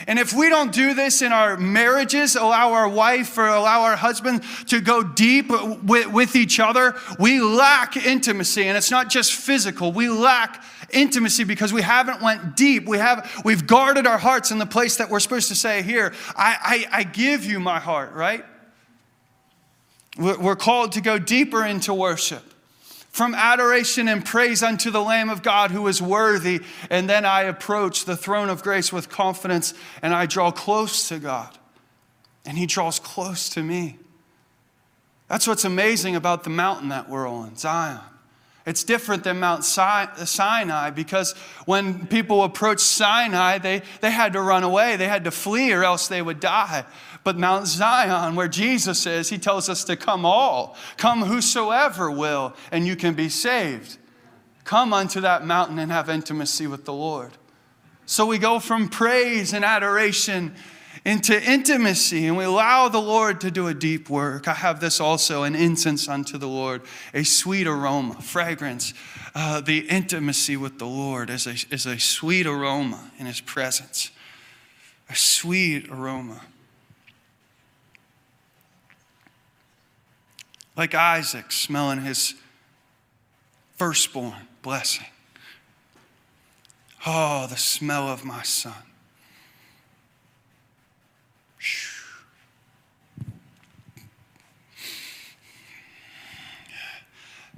[0.07, 3.95] And if we don't do this in our marriages, allow our wife or allow our
[3.95, 8.67] husband to go deep with, with each other, we lack intimacy.
[8.67, 12.87] And it's not just physical, we lack intimacy because we haven't went deep.
[12.87, 16.13] We have, we've guarded our hearts in the place that we're supposed to say, here,
[16.35, 18.45] I, I, I give you my heart, right?
[20.17, 22.50] We're called to go deeper into worship
[23.12, 26.62] from adoration and praise unto the Lamb of God who is worthy.
[26.89, 31.19] And then I approach the throne of grace with confidence and I draw close to
[31.19, 31.58] God.
[32.45, 34.00] And He draws close to me.
[35.28, 38.00] That's what's amazing about the mountain that we're on, Zion.
[38.65, 41.34] It's different than Mount Sinai because
[41.65, 45.84] when people approached Sinai, they, they had to run away, they had to flee, or
[45.84, 46.86] else they would die.
[47.24, 52.54] But Mount Zion, where Jesus is, he tells us to come all, come whosoever will,
[52.71, 53.97] and you can be saved.
[54.63, 57.32] Come unto that mountain and have intimacy with the Lord.
[58.06, 60.54] So we go from praise and adoration
[61.03, 64.47] into intimacy and we allow the Lord to do a deep work.
[64.47, 66.83] I have this also an incense unto the Lord,
[67.13, 68.93] a sweet aroma, fragrance.
[69.33, 74.11] Uh, the intimacy with the Lord is a, is a sweet aroma in His presence,
[75.09, 76.41] a sweet aroma.
[80.77, 82.33] Like Isaac smelling his
[83.75, 85.05] firstborn blessing.
[87.05, 88.90] Oh, the smell of my son.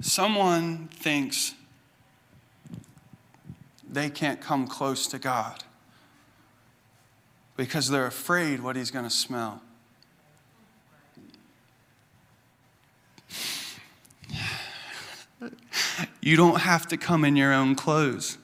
[0.04, 1.54] Someone thinks
[3.90, 5.64] they can't come close to God
[7.56, 9.62] because they're afraid what he's going to smell.
[16.20, 18.36] You don't have to come in your own clothes.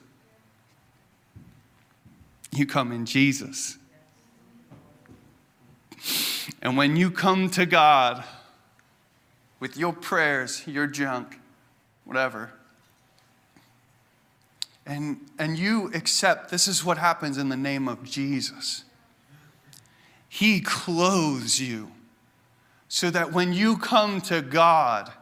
[2.51, 3.77] You come in Jesus.
[6.59, 8.23] And when you come to God
[9.59, 11.37] with your prayers, your junk,
[12.11, 12.51] whatever.
[14.85, 18.83] And, and you accept this is what happens in the name of Jesus.
[20.27, 21.93] He clothes you
[22.89, 25.13] so that when you come to God,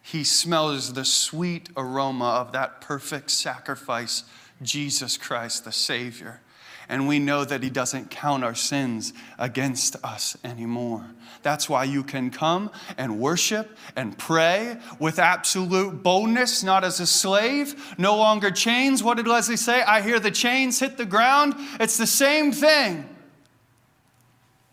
[0.00, 4.24] He smells the sweet aroma of that perfect sacrifice,
[4.62, 6.40] Jesus Christ, the Savior.
[6.88, 11.04] And we know that He doesn't count our sins against us anymore.
[11.42, 17.06] That's why you can come and worship and pray with absolute boldness, not as a
[17.06, 19.02] slave, no longer chains.
[19.02, 19.82] What did Leslie say?
[19.82, 21.54] I hear the chains hit the ground.
[21.80, 23.08] It's the same thing.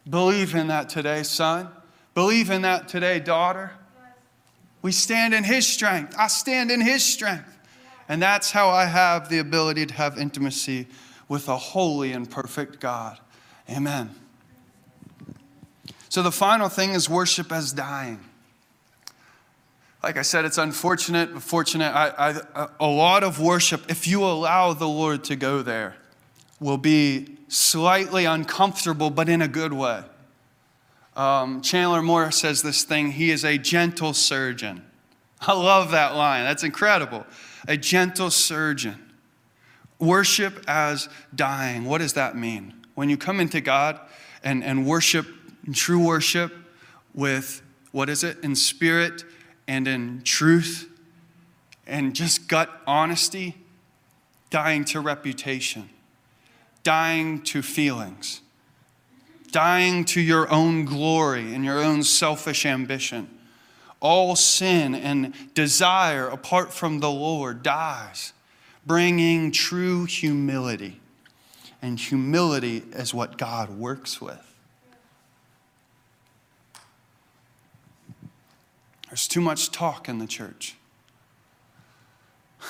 [0.10, 1.70] Believe in that today, son.
[2.14, 3.72] Believe in that today, daughter.
[4.82, 6.16] We stand in His strength.
[6.18, 7.60] I stand in His strength.
[8.08, 10.88] And that's how I have the ability to have intimacy
[11.32, 13.18] with a holy and perfect God.
[13.70, 14.14] Amen.
[16.10, 18.20] So the final thing is worship as dying.
[20.04, 21.96] Like I said, it's unfortunate, but fortunate.
[21.96, 25.96] I, I, a lot of worship, if you allow the Lord to go there,
[26.60, 30.04] will be slightly uncomfortable, but in a good way.
[31.16, 34.86] Um, Chandler Moore says this thing He is a gentle surgeon.
[35.40, 36.44] I love that line.
[36.44, 37.26] That's incredible.
[37.70, 39.11] A gentle surgeon.
[40.02, 41.86] Worship as dying.
[41.86, 42.74] What does that mean?
[42.96, 44.00] When you come into God
[44.44, 45.28] and, and worship,
[45.74, 46.52] true worship
[47.14, 47.62] with,
[47.92, 49.24] what is it, in spirit
[49.68, 50.90] and in truth
[51.86, 53.56] and just gut honesty,
[54.50, 55.90] dying to reputation,
[56.84, 58.42] dying to feelings,
[59.52, 63.30] dying to your own glory and your own selfish ambition.
[64.00, 68.34] All sin and desire apart from the Lord dies
[68.86, 71.00] bringing true humility.
[71.82, 74.48] And humility is what God works with.
[79.10, 80.76] There's too much talk in the church.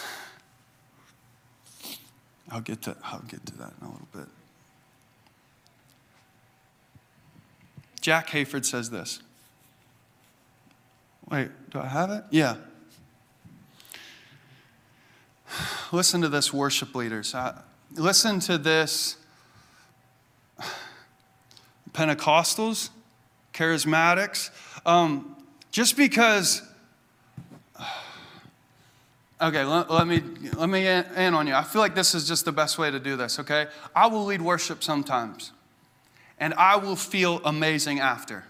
[2.50, 4.28] I'll get to, I'll get to that in a little bit.
[8.00, 9.22] Jack Hayford says this.
[11.30, 12.24] Wait, do I have it?
[12.32, 12.56] Yeah.
[15.92, 17.34] listen to this, worship leaders.
[17.34, 17.62] Uh,
[17.96, 19.18] listen to this,
[21.94, 22.90] Pentecostals,
[23.54, 24.50] charismatics.
[24.86, 25.36] Um,
[25.72, 26.62] just because,
[29.42, 30.22] okay, let, let, me,
[30.56, 31.54] let me in on you.
[31.54, 33.68] I feel like this is just the best way to do this, okay?
[33.96, 35.52] I will lead worship sometimes,
[36.40, 38.46] and I will feel amazing after.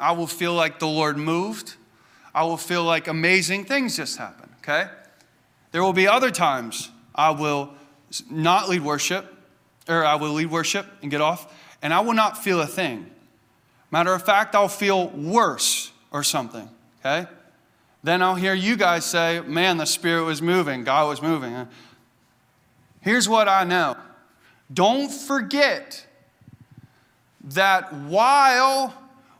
[0.00, 1.74] I will feel like the Lord moved.
[2.34, 4.88] I will feel like amazing things just happened, okay?
[5.72, 7.72] There will be other times I will
[8.30, 9.26] not lead worship,
[9.88, 13.10] or I will lead worship and get off, and I will not feel a thing.
[13.90, 16.68] Matter of fact, I'll feel worse or something,
[17.00, 17.28] okay?
[18.02, 21.68] Then I'll hear you guys say, man, the Spirit was moving, God was moving.
[23.00, 23.96] Here's what I know
[24.72, 26.06] don't forget
[27.44, 28.94] that while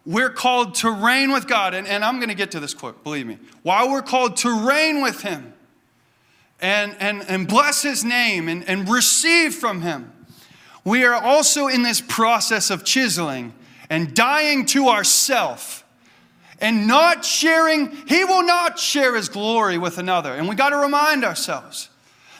[0.05, 3.05] we're called to reign with God, and, and I'm going to get to this quote,
[3.05, 3.38] believe me.
[3.62, 5.55] While we're called to reign with Him,
[6.62, 10.12] and, and, and bless his name and, and receive from him.
[10.85, 13.53] We are also in this process of chiseling
[13.90, 15.85] and dying to ourself
[16.61, 20.33] and not sharing, he will not share his glory with another.
[20.33, 21.90] And we got to remind ourselves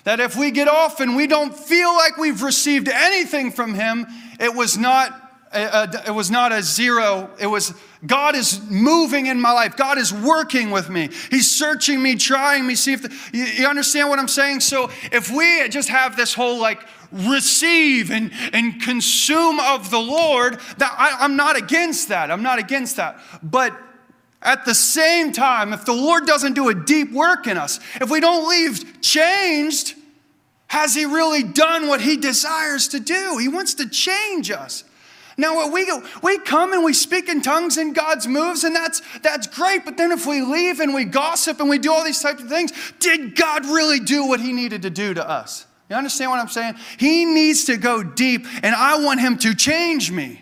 [0.05, 4.07] that if we get off and we don't feel like we've received anything from him,
[4.39, 5.19] it was not
[5.55, 7.29] it was not a zero.
[7.39, 9.77] It was God is moving in my life.
[9.77, 11.09] God is working with me.
[11.31, 12.75] He's searching me, trying me.
[12.75, 14.61] See if the, you, you understand what I'm saying.
[14.61, 16.81] So if we just have this whole like
[17.12, 22.31] receive and, and consume of the Lord, that I, I'm not against that.
[22.31, 23.21] I'm not against that.
[23.43, 23.79] But
[24.43, 28.11] at the same time, if the Lord doesn't do a deep work in us, if
[28.11, 29.95] we don't leave changed,
[30.67, 33.38] has He really done what He desires to do?
[33.38, 34.83] He wants to change us.
[35.37, 35.90] Now we
[36.23, 39.85] we come and we speak in tongues and God's moves and that's that's great.
[39.85, 42.49] But then if we leave and we gossip and we do all these types of
[42.49, 45.66] things, did God really do what He needed to do to us?
[45.88, 46.77] You understand what I'm saying?
[46.97, 50.40] He needs to go deep, and I want Him to change me.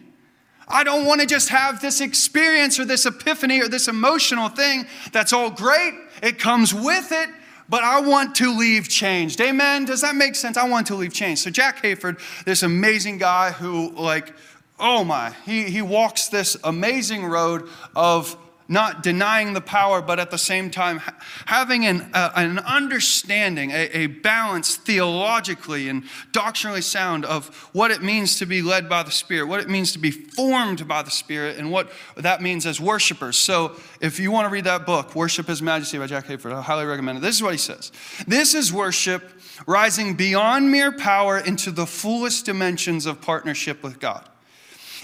[0.69, 4.87] I don't want to just have this experience or this epiphany or this emotional thing
[5.13, 5.95] that's all great.
[6.23, 7.29] It comes with it,
[7.69, 9.41] but I want to leave changed.
[9.41, 9.85] Amen.
[9.85, 10.57] Does that make sense?
[10.57, 11.43] I want to leave changed.
[11.43, 14.33] So Jack Hayford, this amazing guy who like
[14.81, 18.37] oh my, he, he walks this amazing road of
[18.71, 21.03] not denying the power, but at the same time
[21.47, 28.01] having an, uh, an understanding, a, a balance theologically and doctrinally sound of what it
[28.01, 31.11] means to be led by the Spirit, what it means to be formed by the
[31.11, 33.37] Spirit, and what that means as worshipers.
[33.37, 36.63] So, if you want to read that book, Worship His Majesty by Jack Hayford, I
[36.63, 37.23] highly recommend it.
[37.23, 37.91] This is what he says
[38.29, 39.33] This is worship
[39.67, 44.30] rising beyond mere power into the fullest dimensions of partnership with God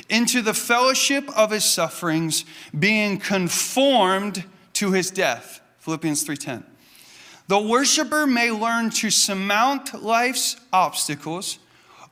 [0.09, 2.45] into the fellowship of his sufferings,
[2.77, 4.45] being conformed
[4.75, 5.61] to his death.
[5.81, 6.65] Philippians 3:10.
[7.49, 11.59] The worshiper may learn to surmount life's obstacles,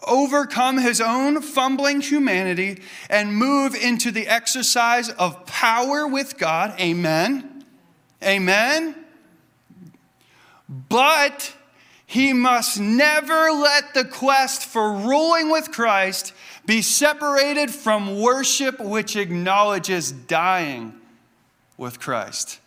[0.06, 2.80] overcome his own fumbling humanity
[3.10, 6.78] and move into the exercise of power with God.
[6.78, 7.64] Amen.
[8.22, 8.94] Amen.
[10.68, 11.52] But
[12.06, 16.32] he must never let the quest for ruling with Christ
[16.66, 20.94] be separated from worship which acknowledges dying
[21.76, 22.60] with Christ.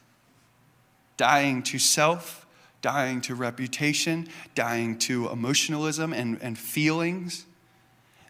[1.17, 2.45] Dying to self,
[2.81, 7.45] dying to reputation, dying to emotionalism and, and feelings.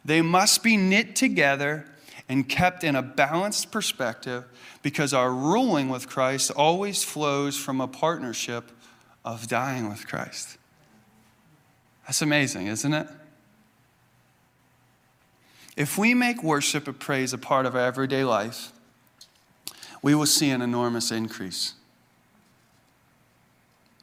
[0.05, 1.85] They must be knit together
[2.29, 4.45] and kept in a balanced perspective
[4.81, 8.71] because our ruling with Christ always flows from a partnership
[9.25, 10.57] of dying with Christ.
[12.05, 13.07] That's amazing, isn't it?
[15.77, 18.71] If we make worship and praise a part of our everyday life,
[20.01, 21.75] we will see an enormous increase.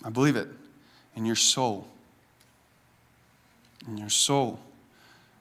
[0.05, 0.49] I believe it
[1.17, 1.89] in your soul.
[3.89, 4.61] In your soul.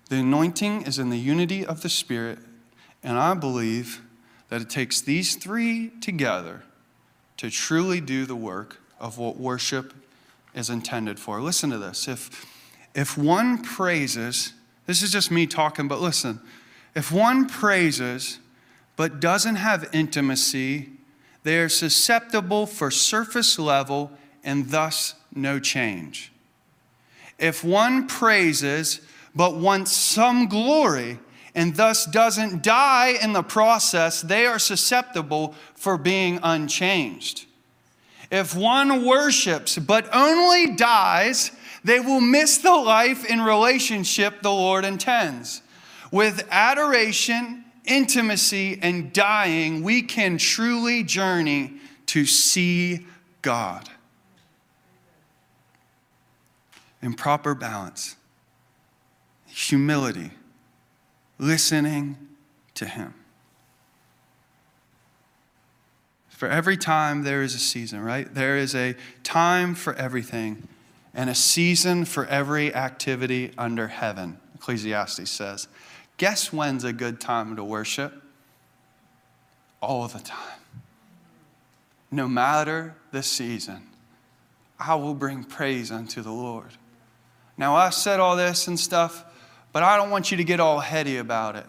[0.09, 2.39] The anointing is in the unity of the Spirit,
[3.03, 4.01] and I believe
[4.49, 6.63] that it takes these three together
[7.37, 9.93] to truly do the work of what worship
[10.55, 11.41] is intended for.
[11.41, 12.07] Listen to this.
[12.07, 12.45] If,
[12.95, 14.53] if one praises,
[14.85, 16.39] this is just me talking, but listen.
[16.95, 18.39] If one praises
[18.95, 20.89] but doesn't have intimacy,
[21.43, 24.11] they are susceptible for surface level
[24.43, 26.31] and thus no change.
[27.39, 29.01] If one praises
[29.35, 31.19] but wants some glory
[31.55, 37.45] and thus doesn't die in the process, they are susceptible for being unchanged.
[38.31, 41.51] If one worships but only dies,
[41.83, 45.61] they will miss the life in relationship the Lord intends.
[46.11, 51.73] With adoration, intimacy, and dying, we can truly journey
[52.07, 53.05] to see
[53.41, 53.89] God.
[57.01, 58.15] In proper balance,
[59.47, 60.31] humility,
[61.37, 62.17] listening
[62.75, 63.13] to Him.
[66.29, 68.33] For every time, there is a season, right?
[68.33, 70.67] There is a time for everything
[71.13, 75.67] and a season for every activity under heaven, Ecclesiastes says.
[76.17, 78.21] Guess when's a good time to worship?
[79.81, 80.59] All the time.
[82.09, 83.87] No matter the season,
[84.79, 86.71] I will bring praise unto the Lord.
[87.57, 89.23] Now, I said all this and stuff,
[89.71, 91.65] but I don't want you to get all heady about it.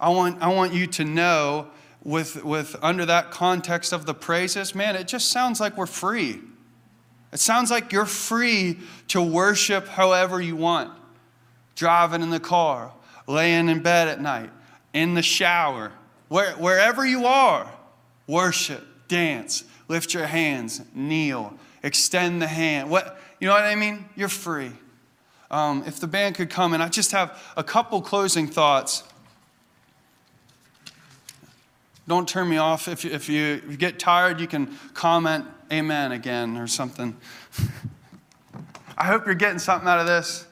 [0.00, 1.68] I want, I want you to know,
[2.02, 6.40] with, with under that context of the praises, man, it just sounds like we're free.
[7.32, 8.78] It sounds like you're free
[9.08, 10.92] to worship however you want.
[11.76, 12.92] Driving in the car,
[13.26, 14.50] laying in bed at night,
[14.92, 15.92] in the shower,
[16.28, 17.70] where, wherever you are,
[18.26, 22.90] worship, dance, lift your hands, kneel, extend the hand.
[22.90, 24.04] What, you know what I mean?
[24.16, 24.72] You're free.
[25.50, 29.02] Um, if the band could come, and I just have a couple closing thoughts.
[32.06, 32.88] Don't turn me off.
[32.88, 37.16] If if you, if you get tired, you can comment amen again or something.
[38.98, 40.46] I hope you're getting something out of this.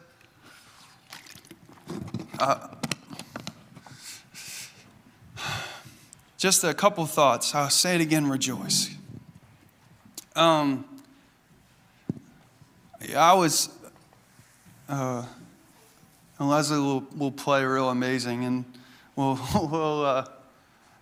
[2.38, 2.68] Uh,
[6.38, 7.54] just a couple thoughts.
[7.54, 8.94] I'll say it again rejoice.
[10.36, 10.84] Um,
[13.16, 13.70] I was,
[14.88, 15.24] uh,
[16.38, 18.64] and Leslie will, will play real amazing, and
[19.16, 20.26] we'll, we'll, uh,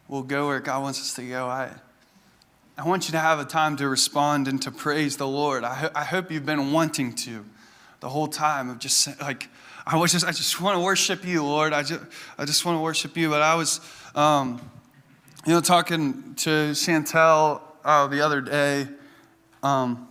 [0.09, 1.47] we'll go where God wants us to go.
[1.47, 1.71] I,
[2.79, 5.65] I want you to have a time to respond and to praise the Lord.
[5.65, 7.43] I, ho- I hope you've been wanting to
[8.01, 9.49] the whole time of just like,
[9.87, 11.73] I was just, I just want to worship you, Lord.
[11.73, 12.03] I just,
[12.37, 13.31] I just want to worship you.
[13.31, 13.81] But I was,
[14.15, 14.61] um,
[15.47, 18.89] you know, talking to Chantel uh, the other day.
[19.63, 20.07] Um,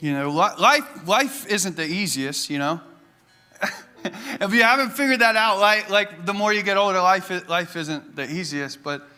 [0.00, 2.82] you know, life, life isn't the easiest, you know.
[4.04, 7.74] if you haven't figured that out, like, like the more you get older, life, life
[7.74, 8.82] isn't the easiest.
[8.82, 9.08] But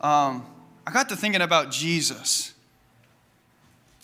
[0.00, 0.44] um,
[0.88, 2.54] I got to thinking about Jesus.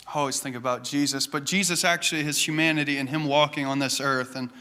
[0.05, 3.99] I always think about Jesus, but Jesus actually, his humanity and him walking on this
[3.99, 4.51] earth and,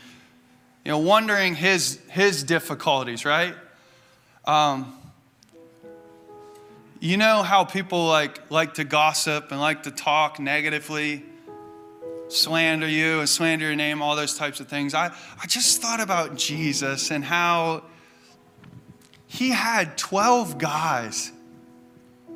[0.86, 3.54] you know, wondering his, his difficulties, right?
[4.46, 4.96] Um,
[6.98, 11.26] you know how people like, like to gossip and like to talk negatively,
[12.28, 14.94] slander you and slander your name, all those types of things.
[14.94, 15.08] I,
[15.42, 17.82] I just thought about Jesus and how
[19.26, 21.30] he had 12 guys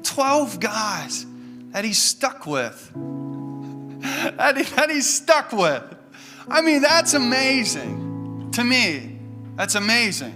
[0.02, 1.26] 12 guys
[1.70, 2.92] that he's stuck with.
[4.00, 5.82] that, he, that stuck with.
[6.48, 9.18] I mean, that's amazing to me.
[9.56, 10.34] That's amazing.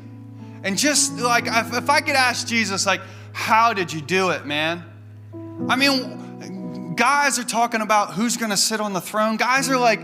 [0.62, 3.00] And just like, if I could ask Jesus, like,
[3.32, 4.84] how did you do it, man?
[5.68, 9.36] I mean, guys are talking about who's going to sit on the throne.
[9.36, 10.00] Guys are like,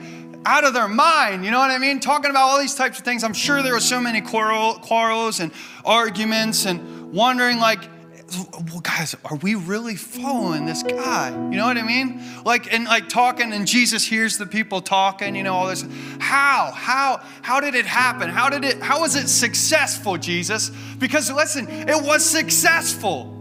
[0.47, 1.45] out of their mind.
[1.45, 2.01] You know what I mean?
[2.01, 3.23] Talking about all these types of things.
[3.23, 5.53] I'm sure there were so many quarrel, quarrels and
[5.85, 7.83] arguments and wondering, like,
[8.31, 11.31] well, guys, are we really following this guy?
[11.31, 12.23] You know what I mean?
[12.45, 15.87] Like, and like talking, and Jesus hears the people talking, you know, all this.
[16.19, 16.71] How?
[16.75, 17.23] How?
[17.41, 18.29] How did it happen?
[18.29, 20.71] How did it, how was it successful, Jesus?
[20.99, 23.35] Because listen, it was successful.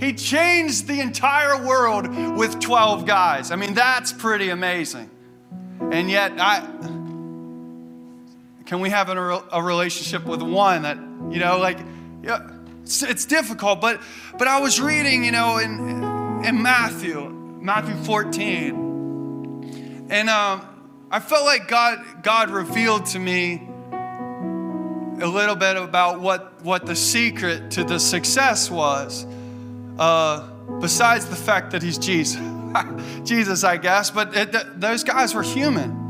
[0.00, 3.52] He changed the entire world with 12 guys.
[3.52, 5.10] I mean, that's pretty amazing.
[5.92, 6.60] And yet, I
[8.66, 10.96] can we have a, a relationship with one that,
[11.30, 11.78] you know, like,
[12.22, 12.53] yeah
[12.84, 14.00] it's, it's difficult, but
[14.38, 17.30] but I was reading, you know, in in Matthew,
[17.60, 20.68] Matthew 14, and um,
[21.10, 26.94] I felt like God God revealed to me a little bit about what what the
[26.94, 29.24] secret to the success was.
[29.98, 32.38] Uh, besides the fact that he's Jesus,
[33.24, 36.03] Jesus, I guess, but it, th- those guys were human.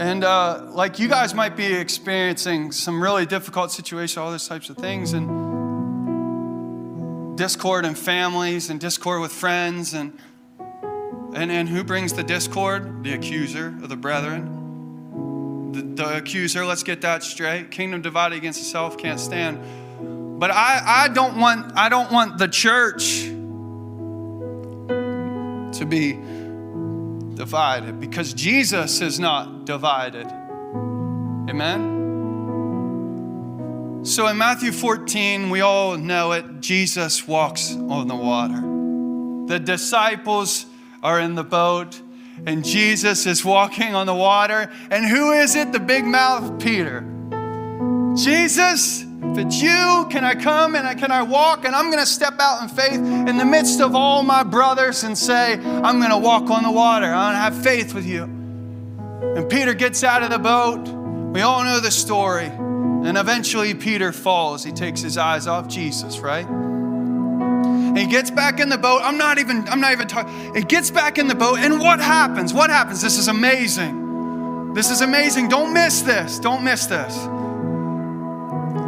[0.00, 4.70] And uh, like you guys might be experiencing some really difficult situations, all those types
[4.70, 5.28] of things, and
[7.36, 9.92] discord in families and discord with friends.
[9.92, 10.18] And,
[11.34, 13.04] and, and who brings the discord?
[13.04, 15.72] The accuser of the brethren.
[15.72, 17.70] The, the accuser, let's get that straight.
[17.70, 19.60] Kingdom divided against itself can't stand.
[20.40, 23.24] But I, I, don't want, I don't want the church
[25.78, 26.18] to be
[27.34, 30.26] divided because Jesus is not divided.
[31.48, 31.80] Amen?
[34.02, 38.60] So in Matthew 14, we all know it, Jesus walks on the water.
[39.46, 40.66] The disciples
[41.04, 42.02] are in the boat,
[42.46, 44.72] and Jesus is walking on the water.
[44.90, 45.70] And who is it?
[45.70, 47.04] The big mouth Peter.
[48.16, 51.64] Jesus, if it's you, can I come and I, can I walk?
[51.64, 55.04] And I'm going to step out in faith in the midst of all my brothers
[55.04, 57.06] and say, I'm going to walk on the water.
[57.06, 58.39] I'm going to have faith with you.
[59.22, 60.88] And Peter gets out of the boat.
[61.32, 62.46] We all know the story.
[62.46, 64.64] And eventually Peter falls.
[64.64, 66.46] He takes his eyes off Jesus, right?
[66.46, 69.00] And he gets back in the boat.
[69.02, 70.54] I'm not even, I'm not even talking.
[70.54, 72.54] He gets back in the boat, and what happens?
[72.54, 73.02] What happens?
[73.02, 74.74] This is amazing.
[74.74, 75.48] This is amazing.
[75.48, 76.38] Don't miss this.
[76.38, 77.16] Don't miss this.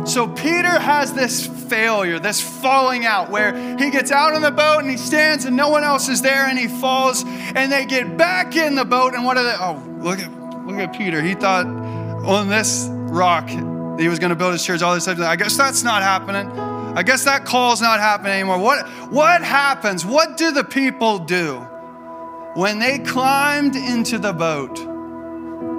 [0.05, 4.81] So Peter has this failure, this falling out, where he gets out on the boat
[4.81, 8.17] and he stands and no one else is there and he falls and they get
[8.17, 9.57] back in the boat and what are they?
[9.59, 11.23] Oh, look at look at Peter.
[11.23, 14.83] He thought on this rock he was going to build his church.
[14.83, 15.19] All this stuff.
[15.21, 16.51] I guess that's not happening.
[16.97, 18.59] I guess that call's not happening anymore.
[18.59, 20.05] What what happens?
[20.05, 21.59] What do the people do
[22.55, 24.77] when they climbed into the boat?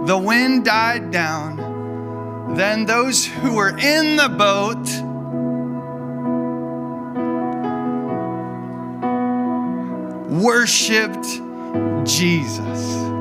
[0.08, 1.74] The wind died down
[2.56, 4.86] then those who were in the boat
[10.30, 11.42] worshiped
[12.06, 13.13] Jesus.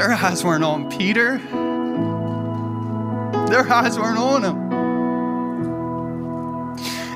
[0.00, 1.36] Their eyes weren't on Peter,
[3.50, 4.70] their eyes weren't on him.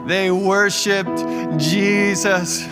[0.06, 1.16] They worshiped
[1.58, 2.68] Jesus.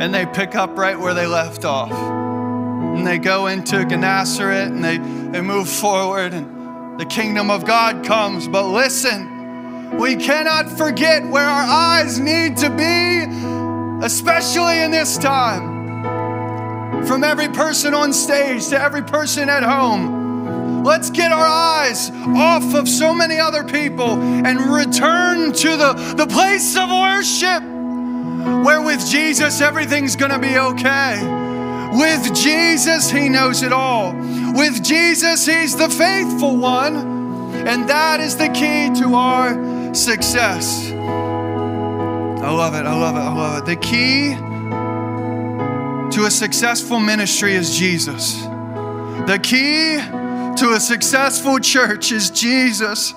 [0.00, 4.82] And they pick up right where they left off and they go into Gennesaret and
[4.82, 8.48] they, they move forward and the kingdom of God comes.
[8.48, 13.26] But listen, we cannot forget where our eyes need to be,
[14.06, 15.71] especially in this time.
[17.06, 20.84] From every person on stage to every person at home.
[20.84, 26.26] Let's get our eyes off of so many other people and return to the, the
[26.26, 27.62] place of worship
[28.64, 31.42] where with Jesus everything's gonna be okay.
[31.92, 34.12] With Jesus, He knows it all.
[34.54, 36.96] With Jesus, He's the faithful one.
[37.66, 40.90] And that is the key to our success.
[40.90, 42.86] I love it.
[42.86, 43.20] I love it.
[43.20, 43.66] I love it.
[43.66, 44.34] The key
[46.24, 48.42] a successful ministry is Jesus.
[48.42, 49.96] The key
[50.56, 53.12] to a successful church is Jesus.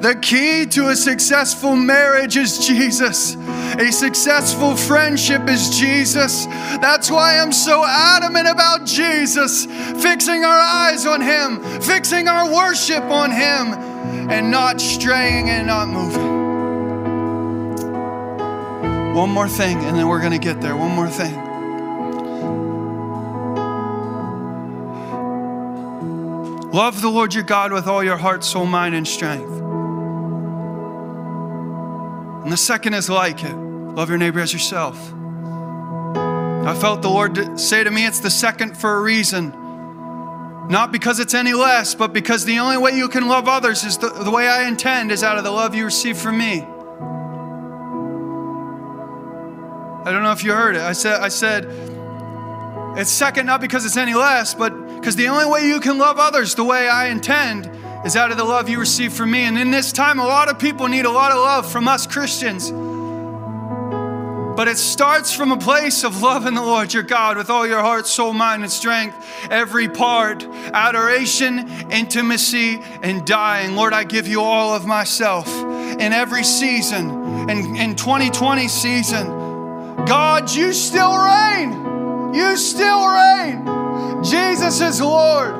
[0.00, 3.36] The key to a successful marriage is Jesus.
[3.36, 6.46] A successful friendship is Jesus.
[6.46, 9.66] That's why I'm so adamant about Jesus,
[10.02, 13.72] fixing our eyes on Him, fixing our worship on Him,
[14.30, 16.32] and not straying and not moving.
[19.14, 20.76] One more thing, and then we're going to get there.
[20.76, 21.51] One more thing.
[26.72, 29.52] Love the Lord your God with all your heart, soul, mind, and strength.
[32.42, 34.96] And the second is like it love your neighbor as yourself.
[36.64, 39.50] I felt the Lord say to me, it's the second for a reason.
[40.68, 43.98] Not because it's any less, but because the only way you can love others is
[43.98, 46.62] the, the way I intend is out of the love you receive from me.
[50.04, 50.82] I don't know if you heard it.
[50.82, 51.66] I said, I said,
[52.96, 54.72] it's second not because it's any less, but
[55.02, 57.68] because the only way you can love others the way I intend
[58.06, 59.40] is out of the love you receive from me.
[59.40, 62.06] And in this time, a lot of people need a lot of love from us
[62.06, 62.70] Christians.
[64.56, 67.80] But it starts from a place of loving the Lord your God with all your
[67.80, 69.16] heart, soul, mind, and strength,
[69.50, 73.74] every part, adoration, intimacy, and dying.
[73.74, 79.26] Lord, I give you all of myself in every season, in, in 2020 season.
[80.06, 82.32] God, you still reign.
[82.32, 83.81] You still reign.
[84.22, 85.52] Jesus is Lord,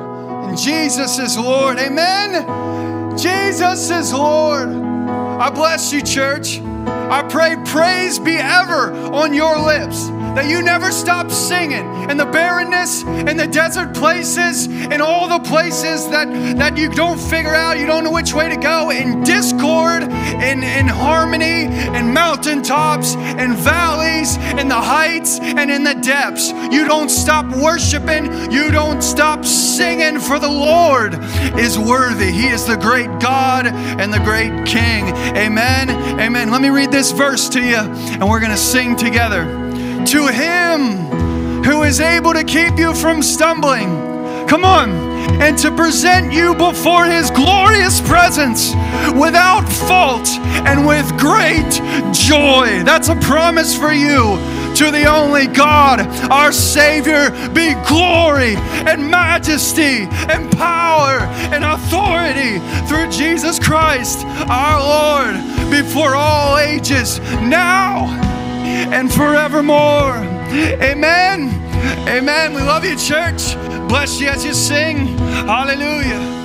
[0.45, 1.77] and Jesus is Lord.
[1.79, 3.17] Amen.
[3.17, 4.69] Jesus is Lord.
[4.69, 6.59] I bless you, church.
[6.61, 12.25] I pray praise be ever on your lips that you never stop singing in the
[12.25, 16.27] barrenness, in the desert places, in all the places that,
[16.57, 20.63] that you don't figure out, you don't know which way to go, in discord, in,
[20.63, 21.65] in harmony,
[21.97, 26.51] in mountaintops, in valleys, in the heights, and in the depths.
[26.71, 31.15] You don't stop worshiping, you don't stop singing, for the Lord
[31.59, 32.31] is worthy.
[32.31, 35.09] He is the great God and the great King.
[35.37, 35.89] Amen.
[36.19, 36.51] Amen.
[36.51, 39.62] Let me read this verse to you, and we're going to sing together
[40.07, 44.47] to Him who is able to keep you from stumbling.
[44.47, 44.91] Come on,
[45.41, 48.71] and to present you before His glorious presence
[49.15, 50.27] without fault
[50.67, 51.71] and with great
[52.13, 52.83] joy.
[52.83, 54.37] That's a promise for you
[54.75, 56.01] to the only God,
[56.31, 58.55] our Savior, be glory
[58.87, 61.19] and majesty and power
[61.53, 68.32] and authority through Jesus Christ, our Lord, before all ages, now
[68.63, 70.17] and forevermore.
[70.81, 71.49] Amen.
[72.07, 72.53] Amen.
[72.53, 73.55] We love you, church.
[73.87, 75.17] Bless you as you sing.
[75.47, 76.42] Hallelujah.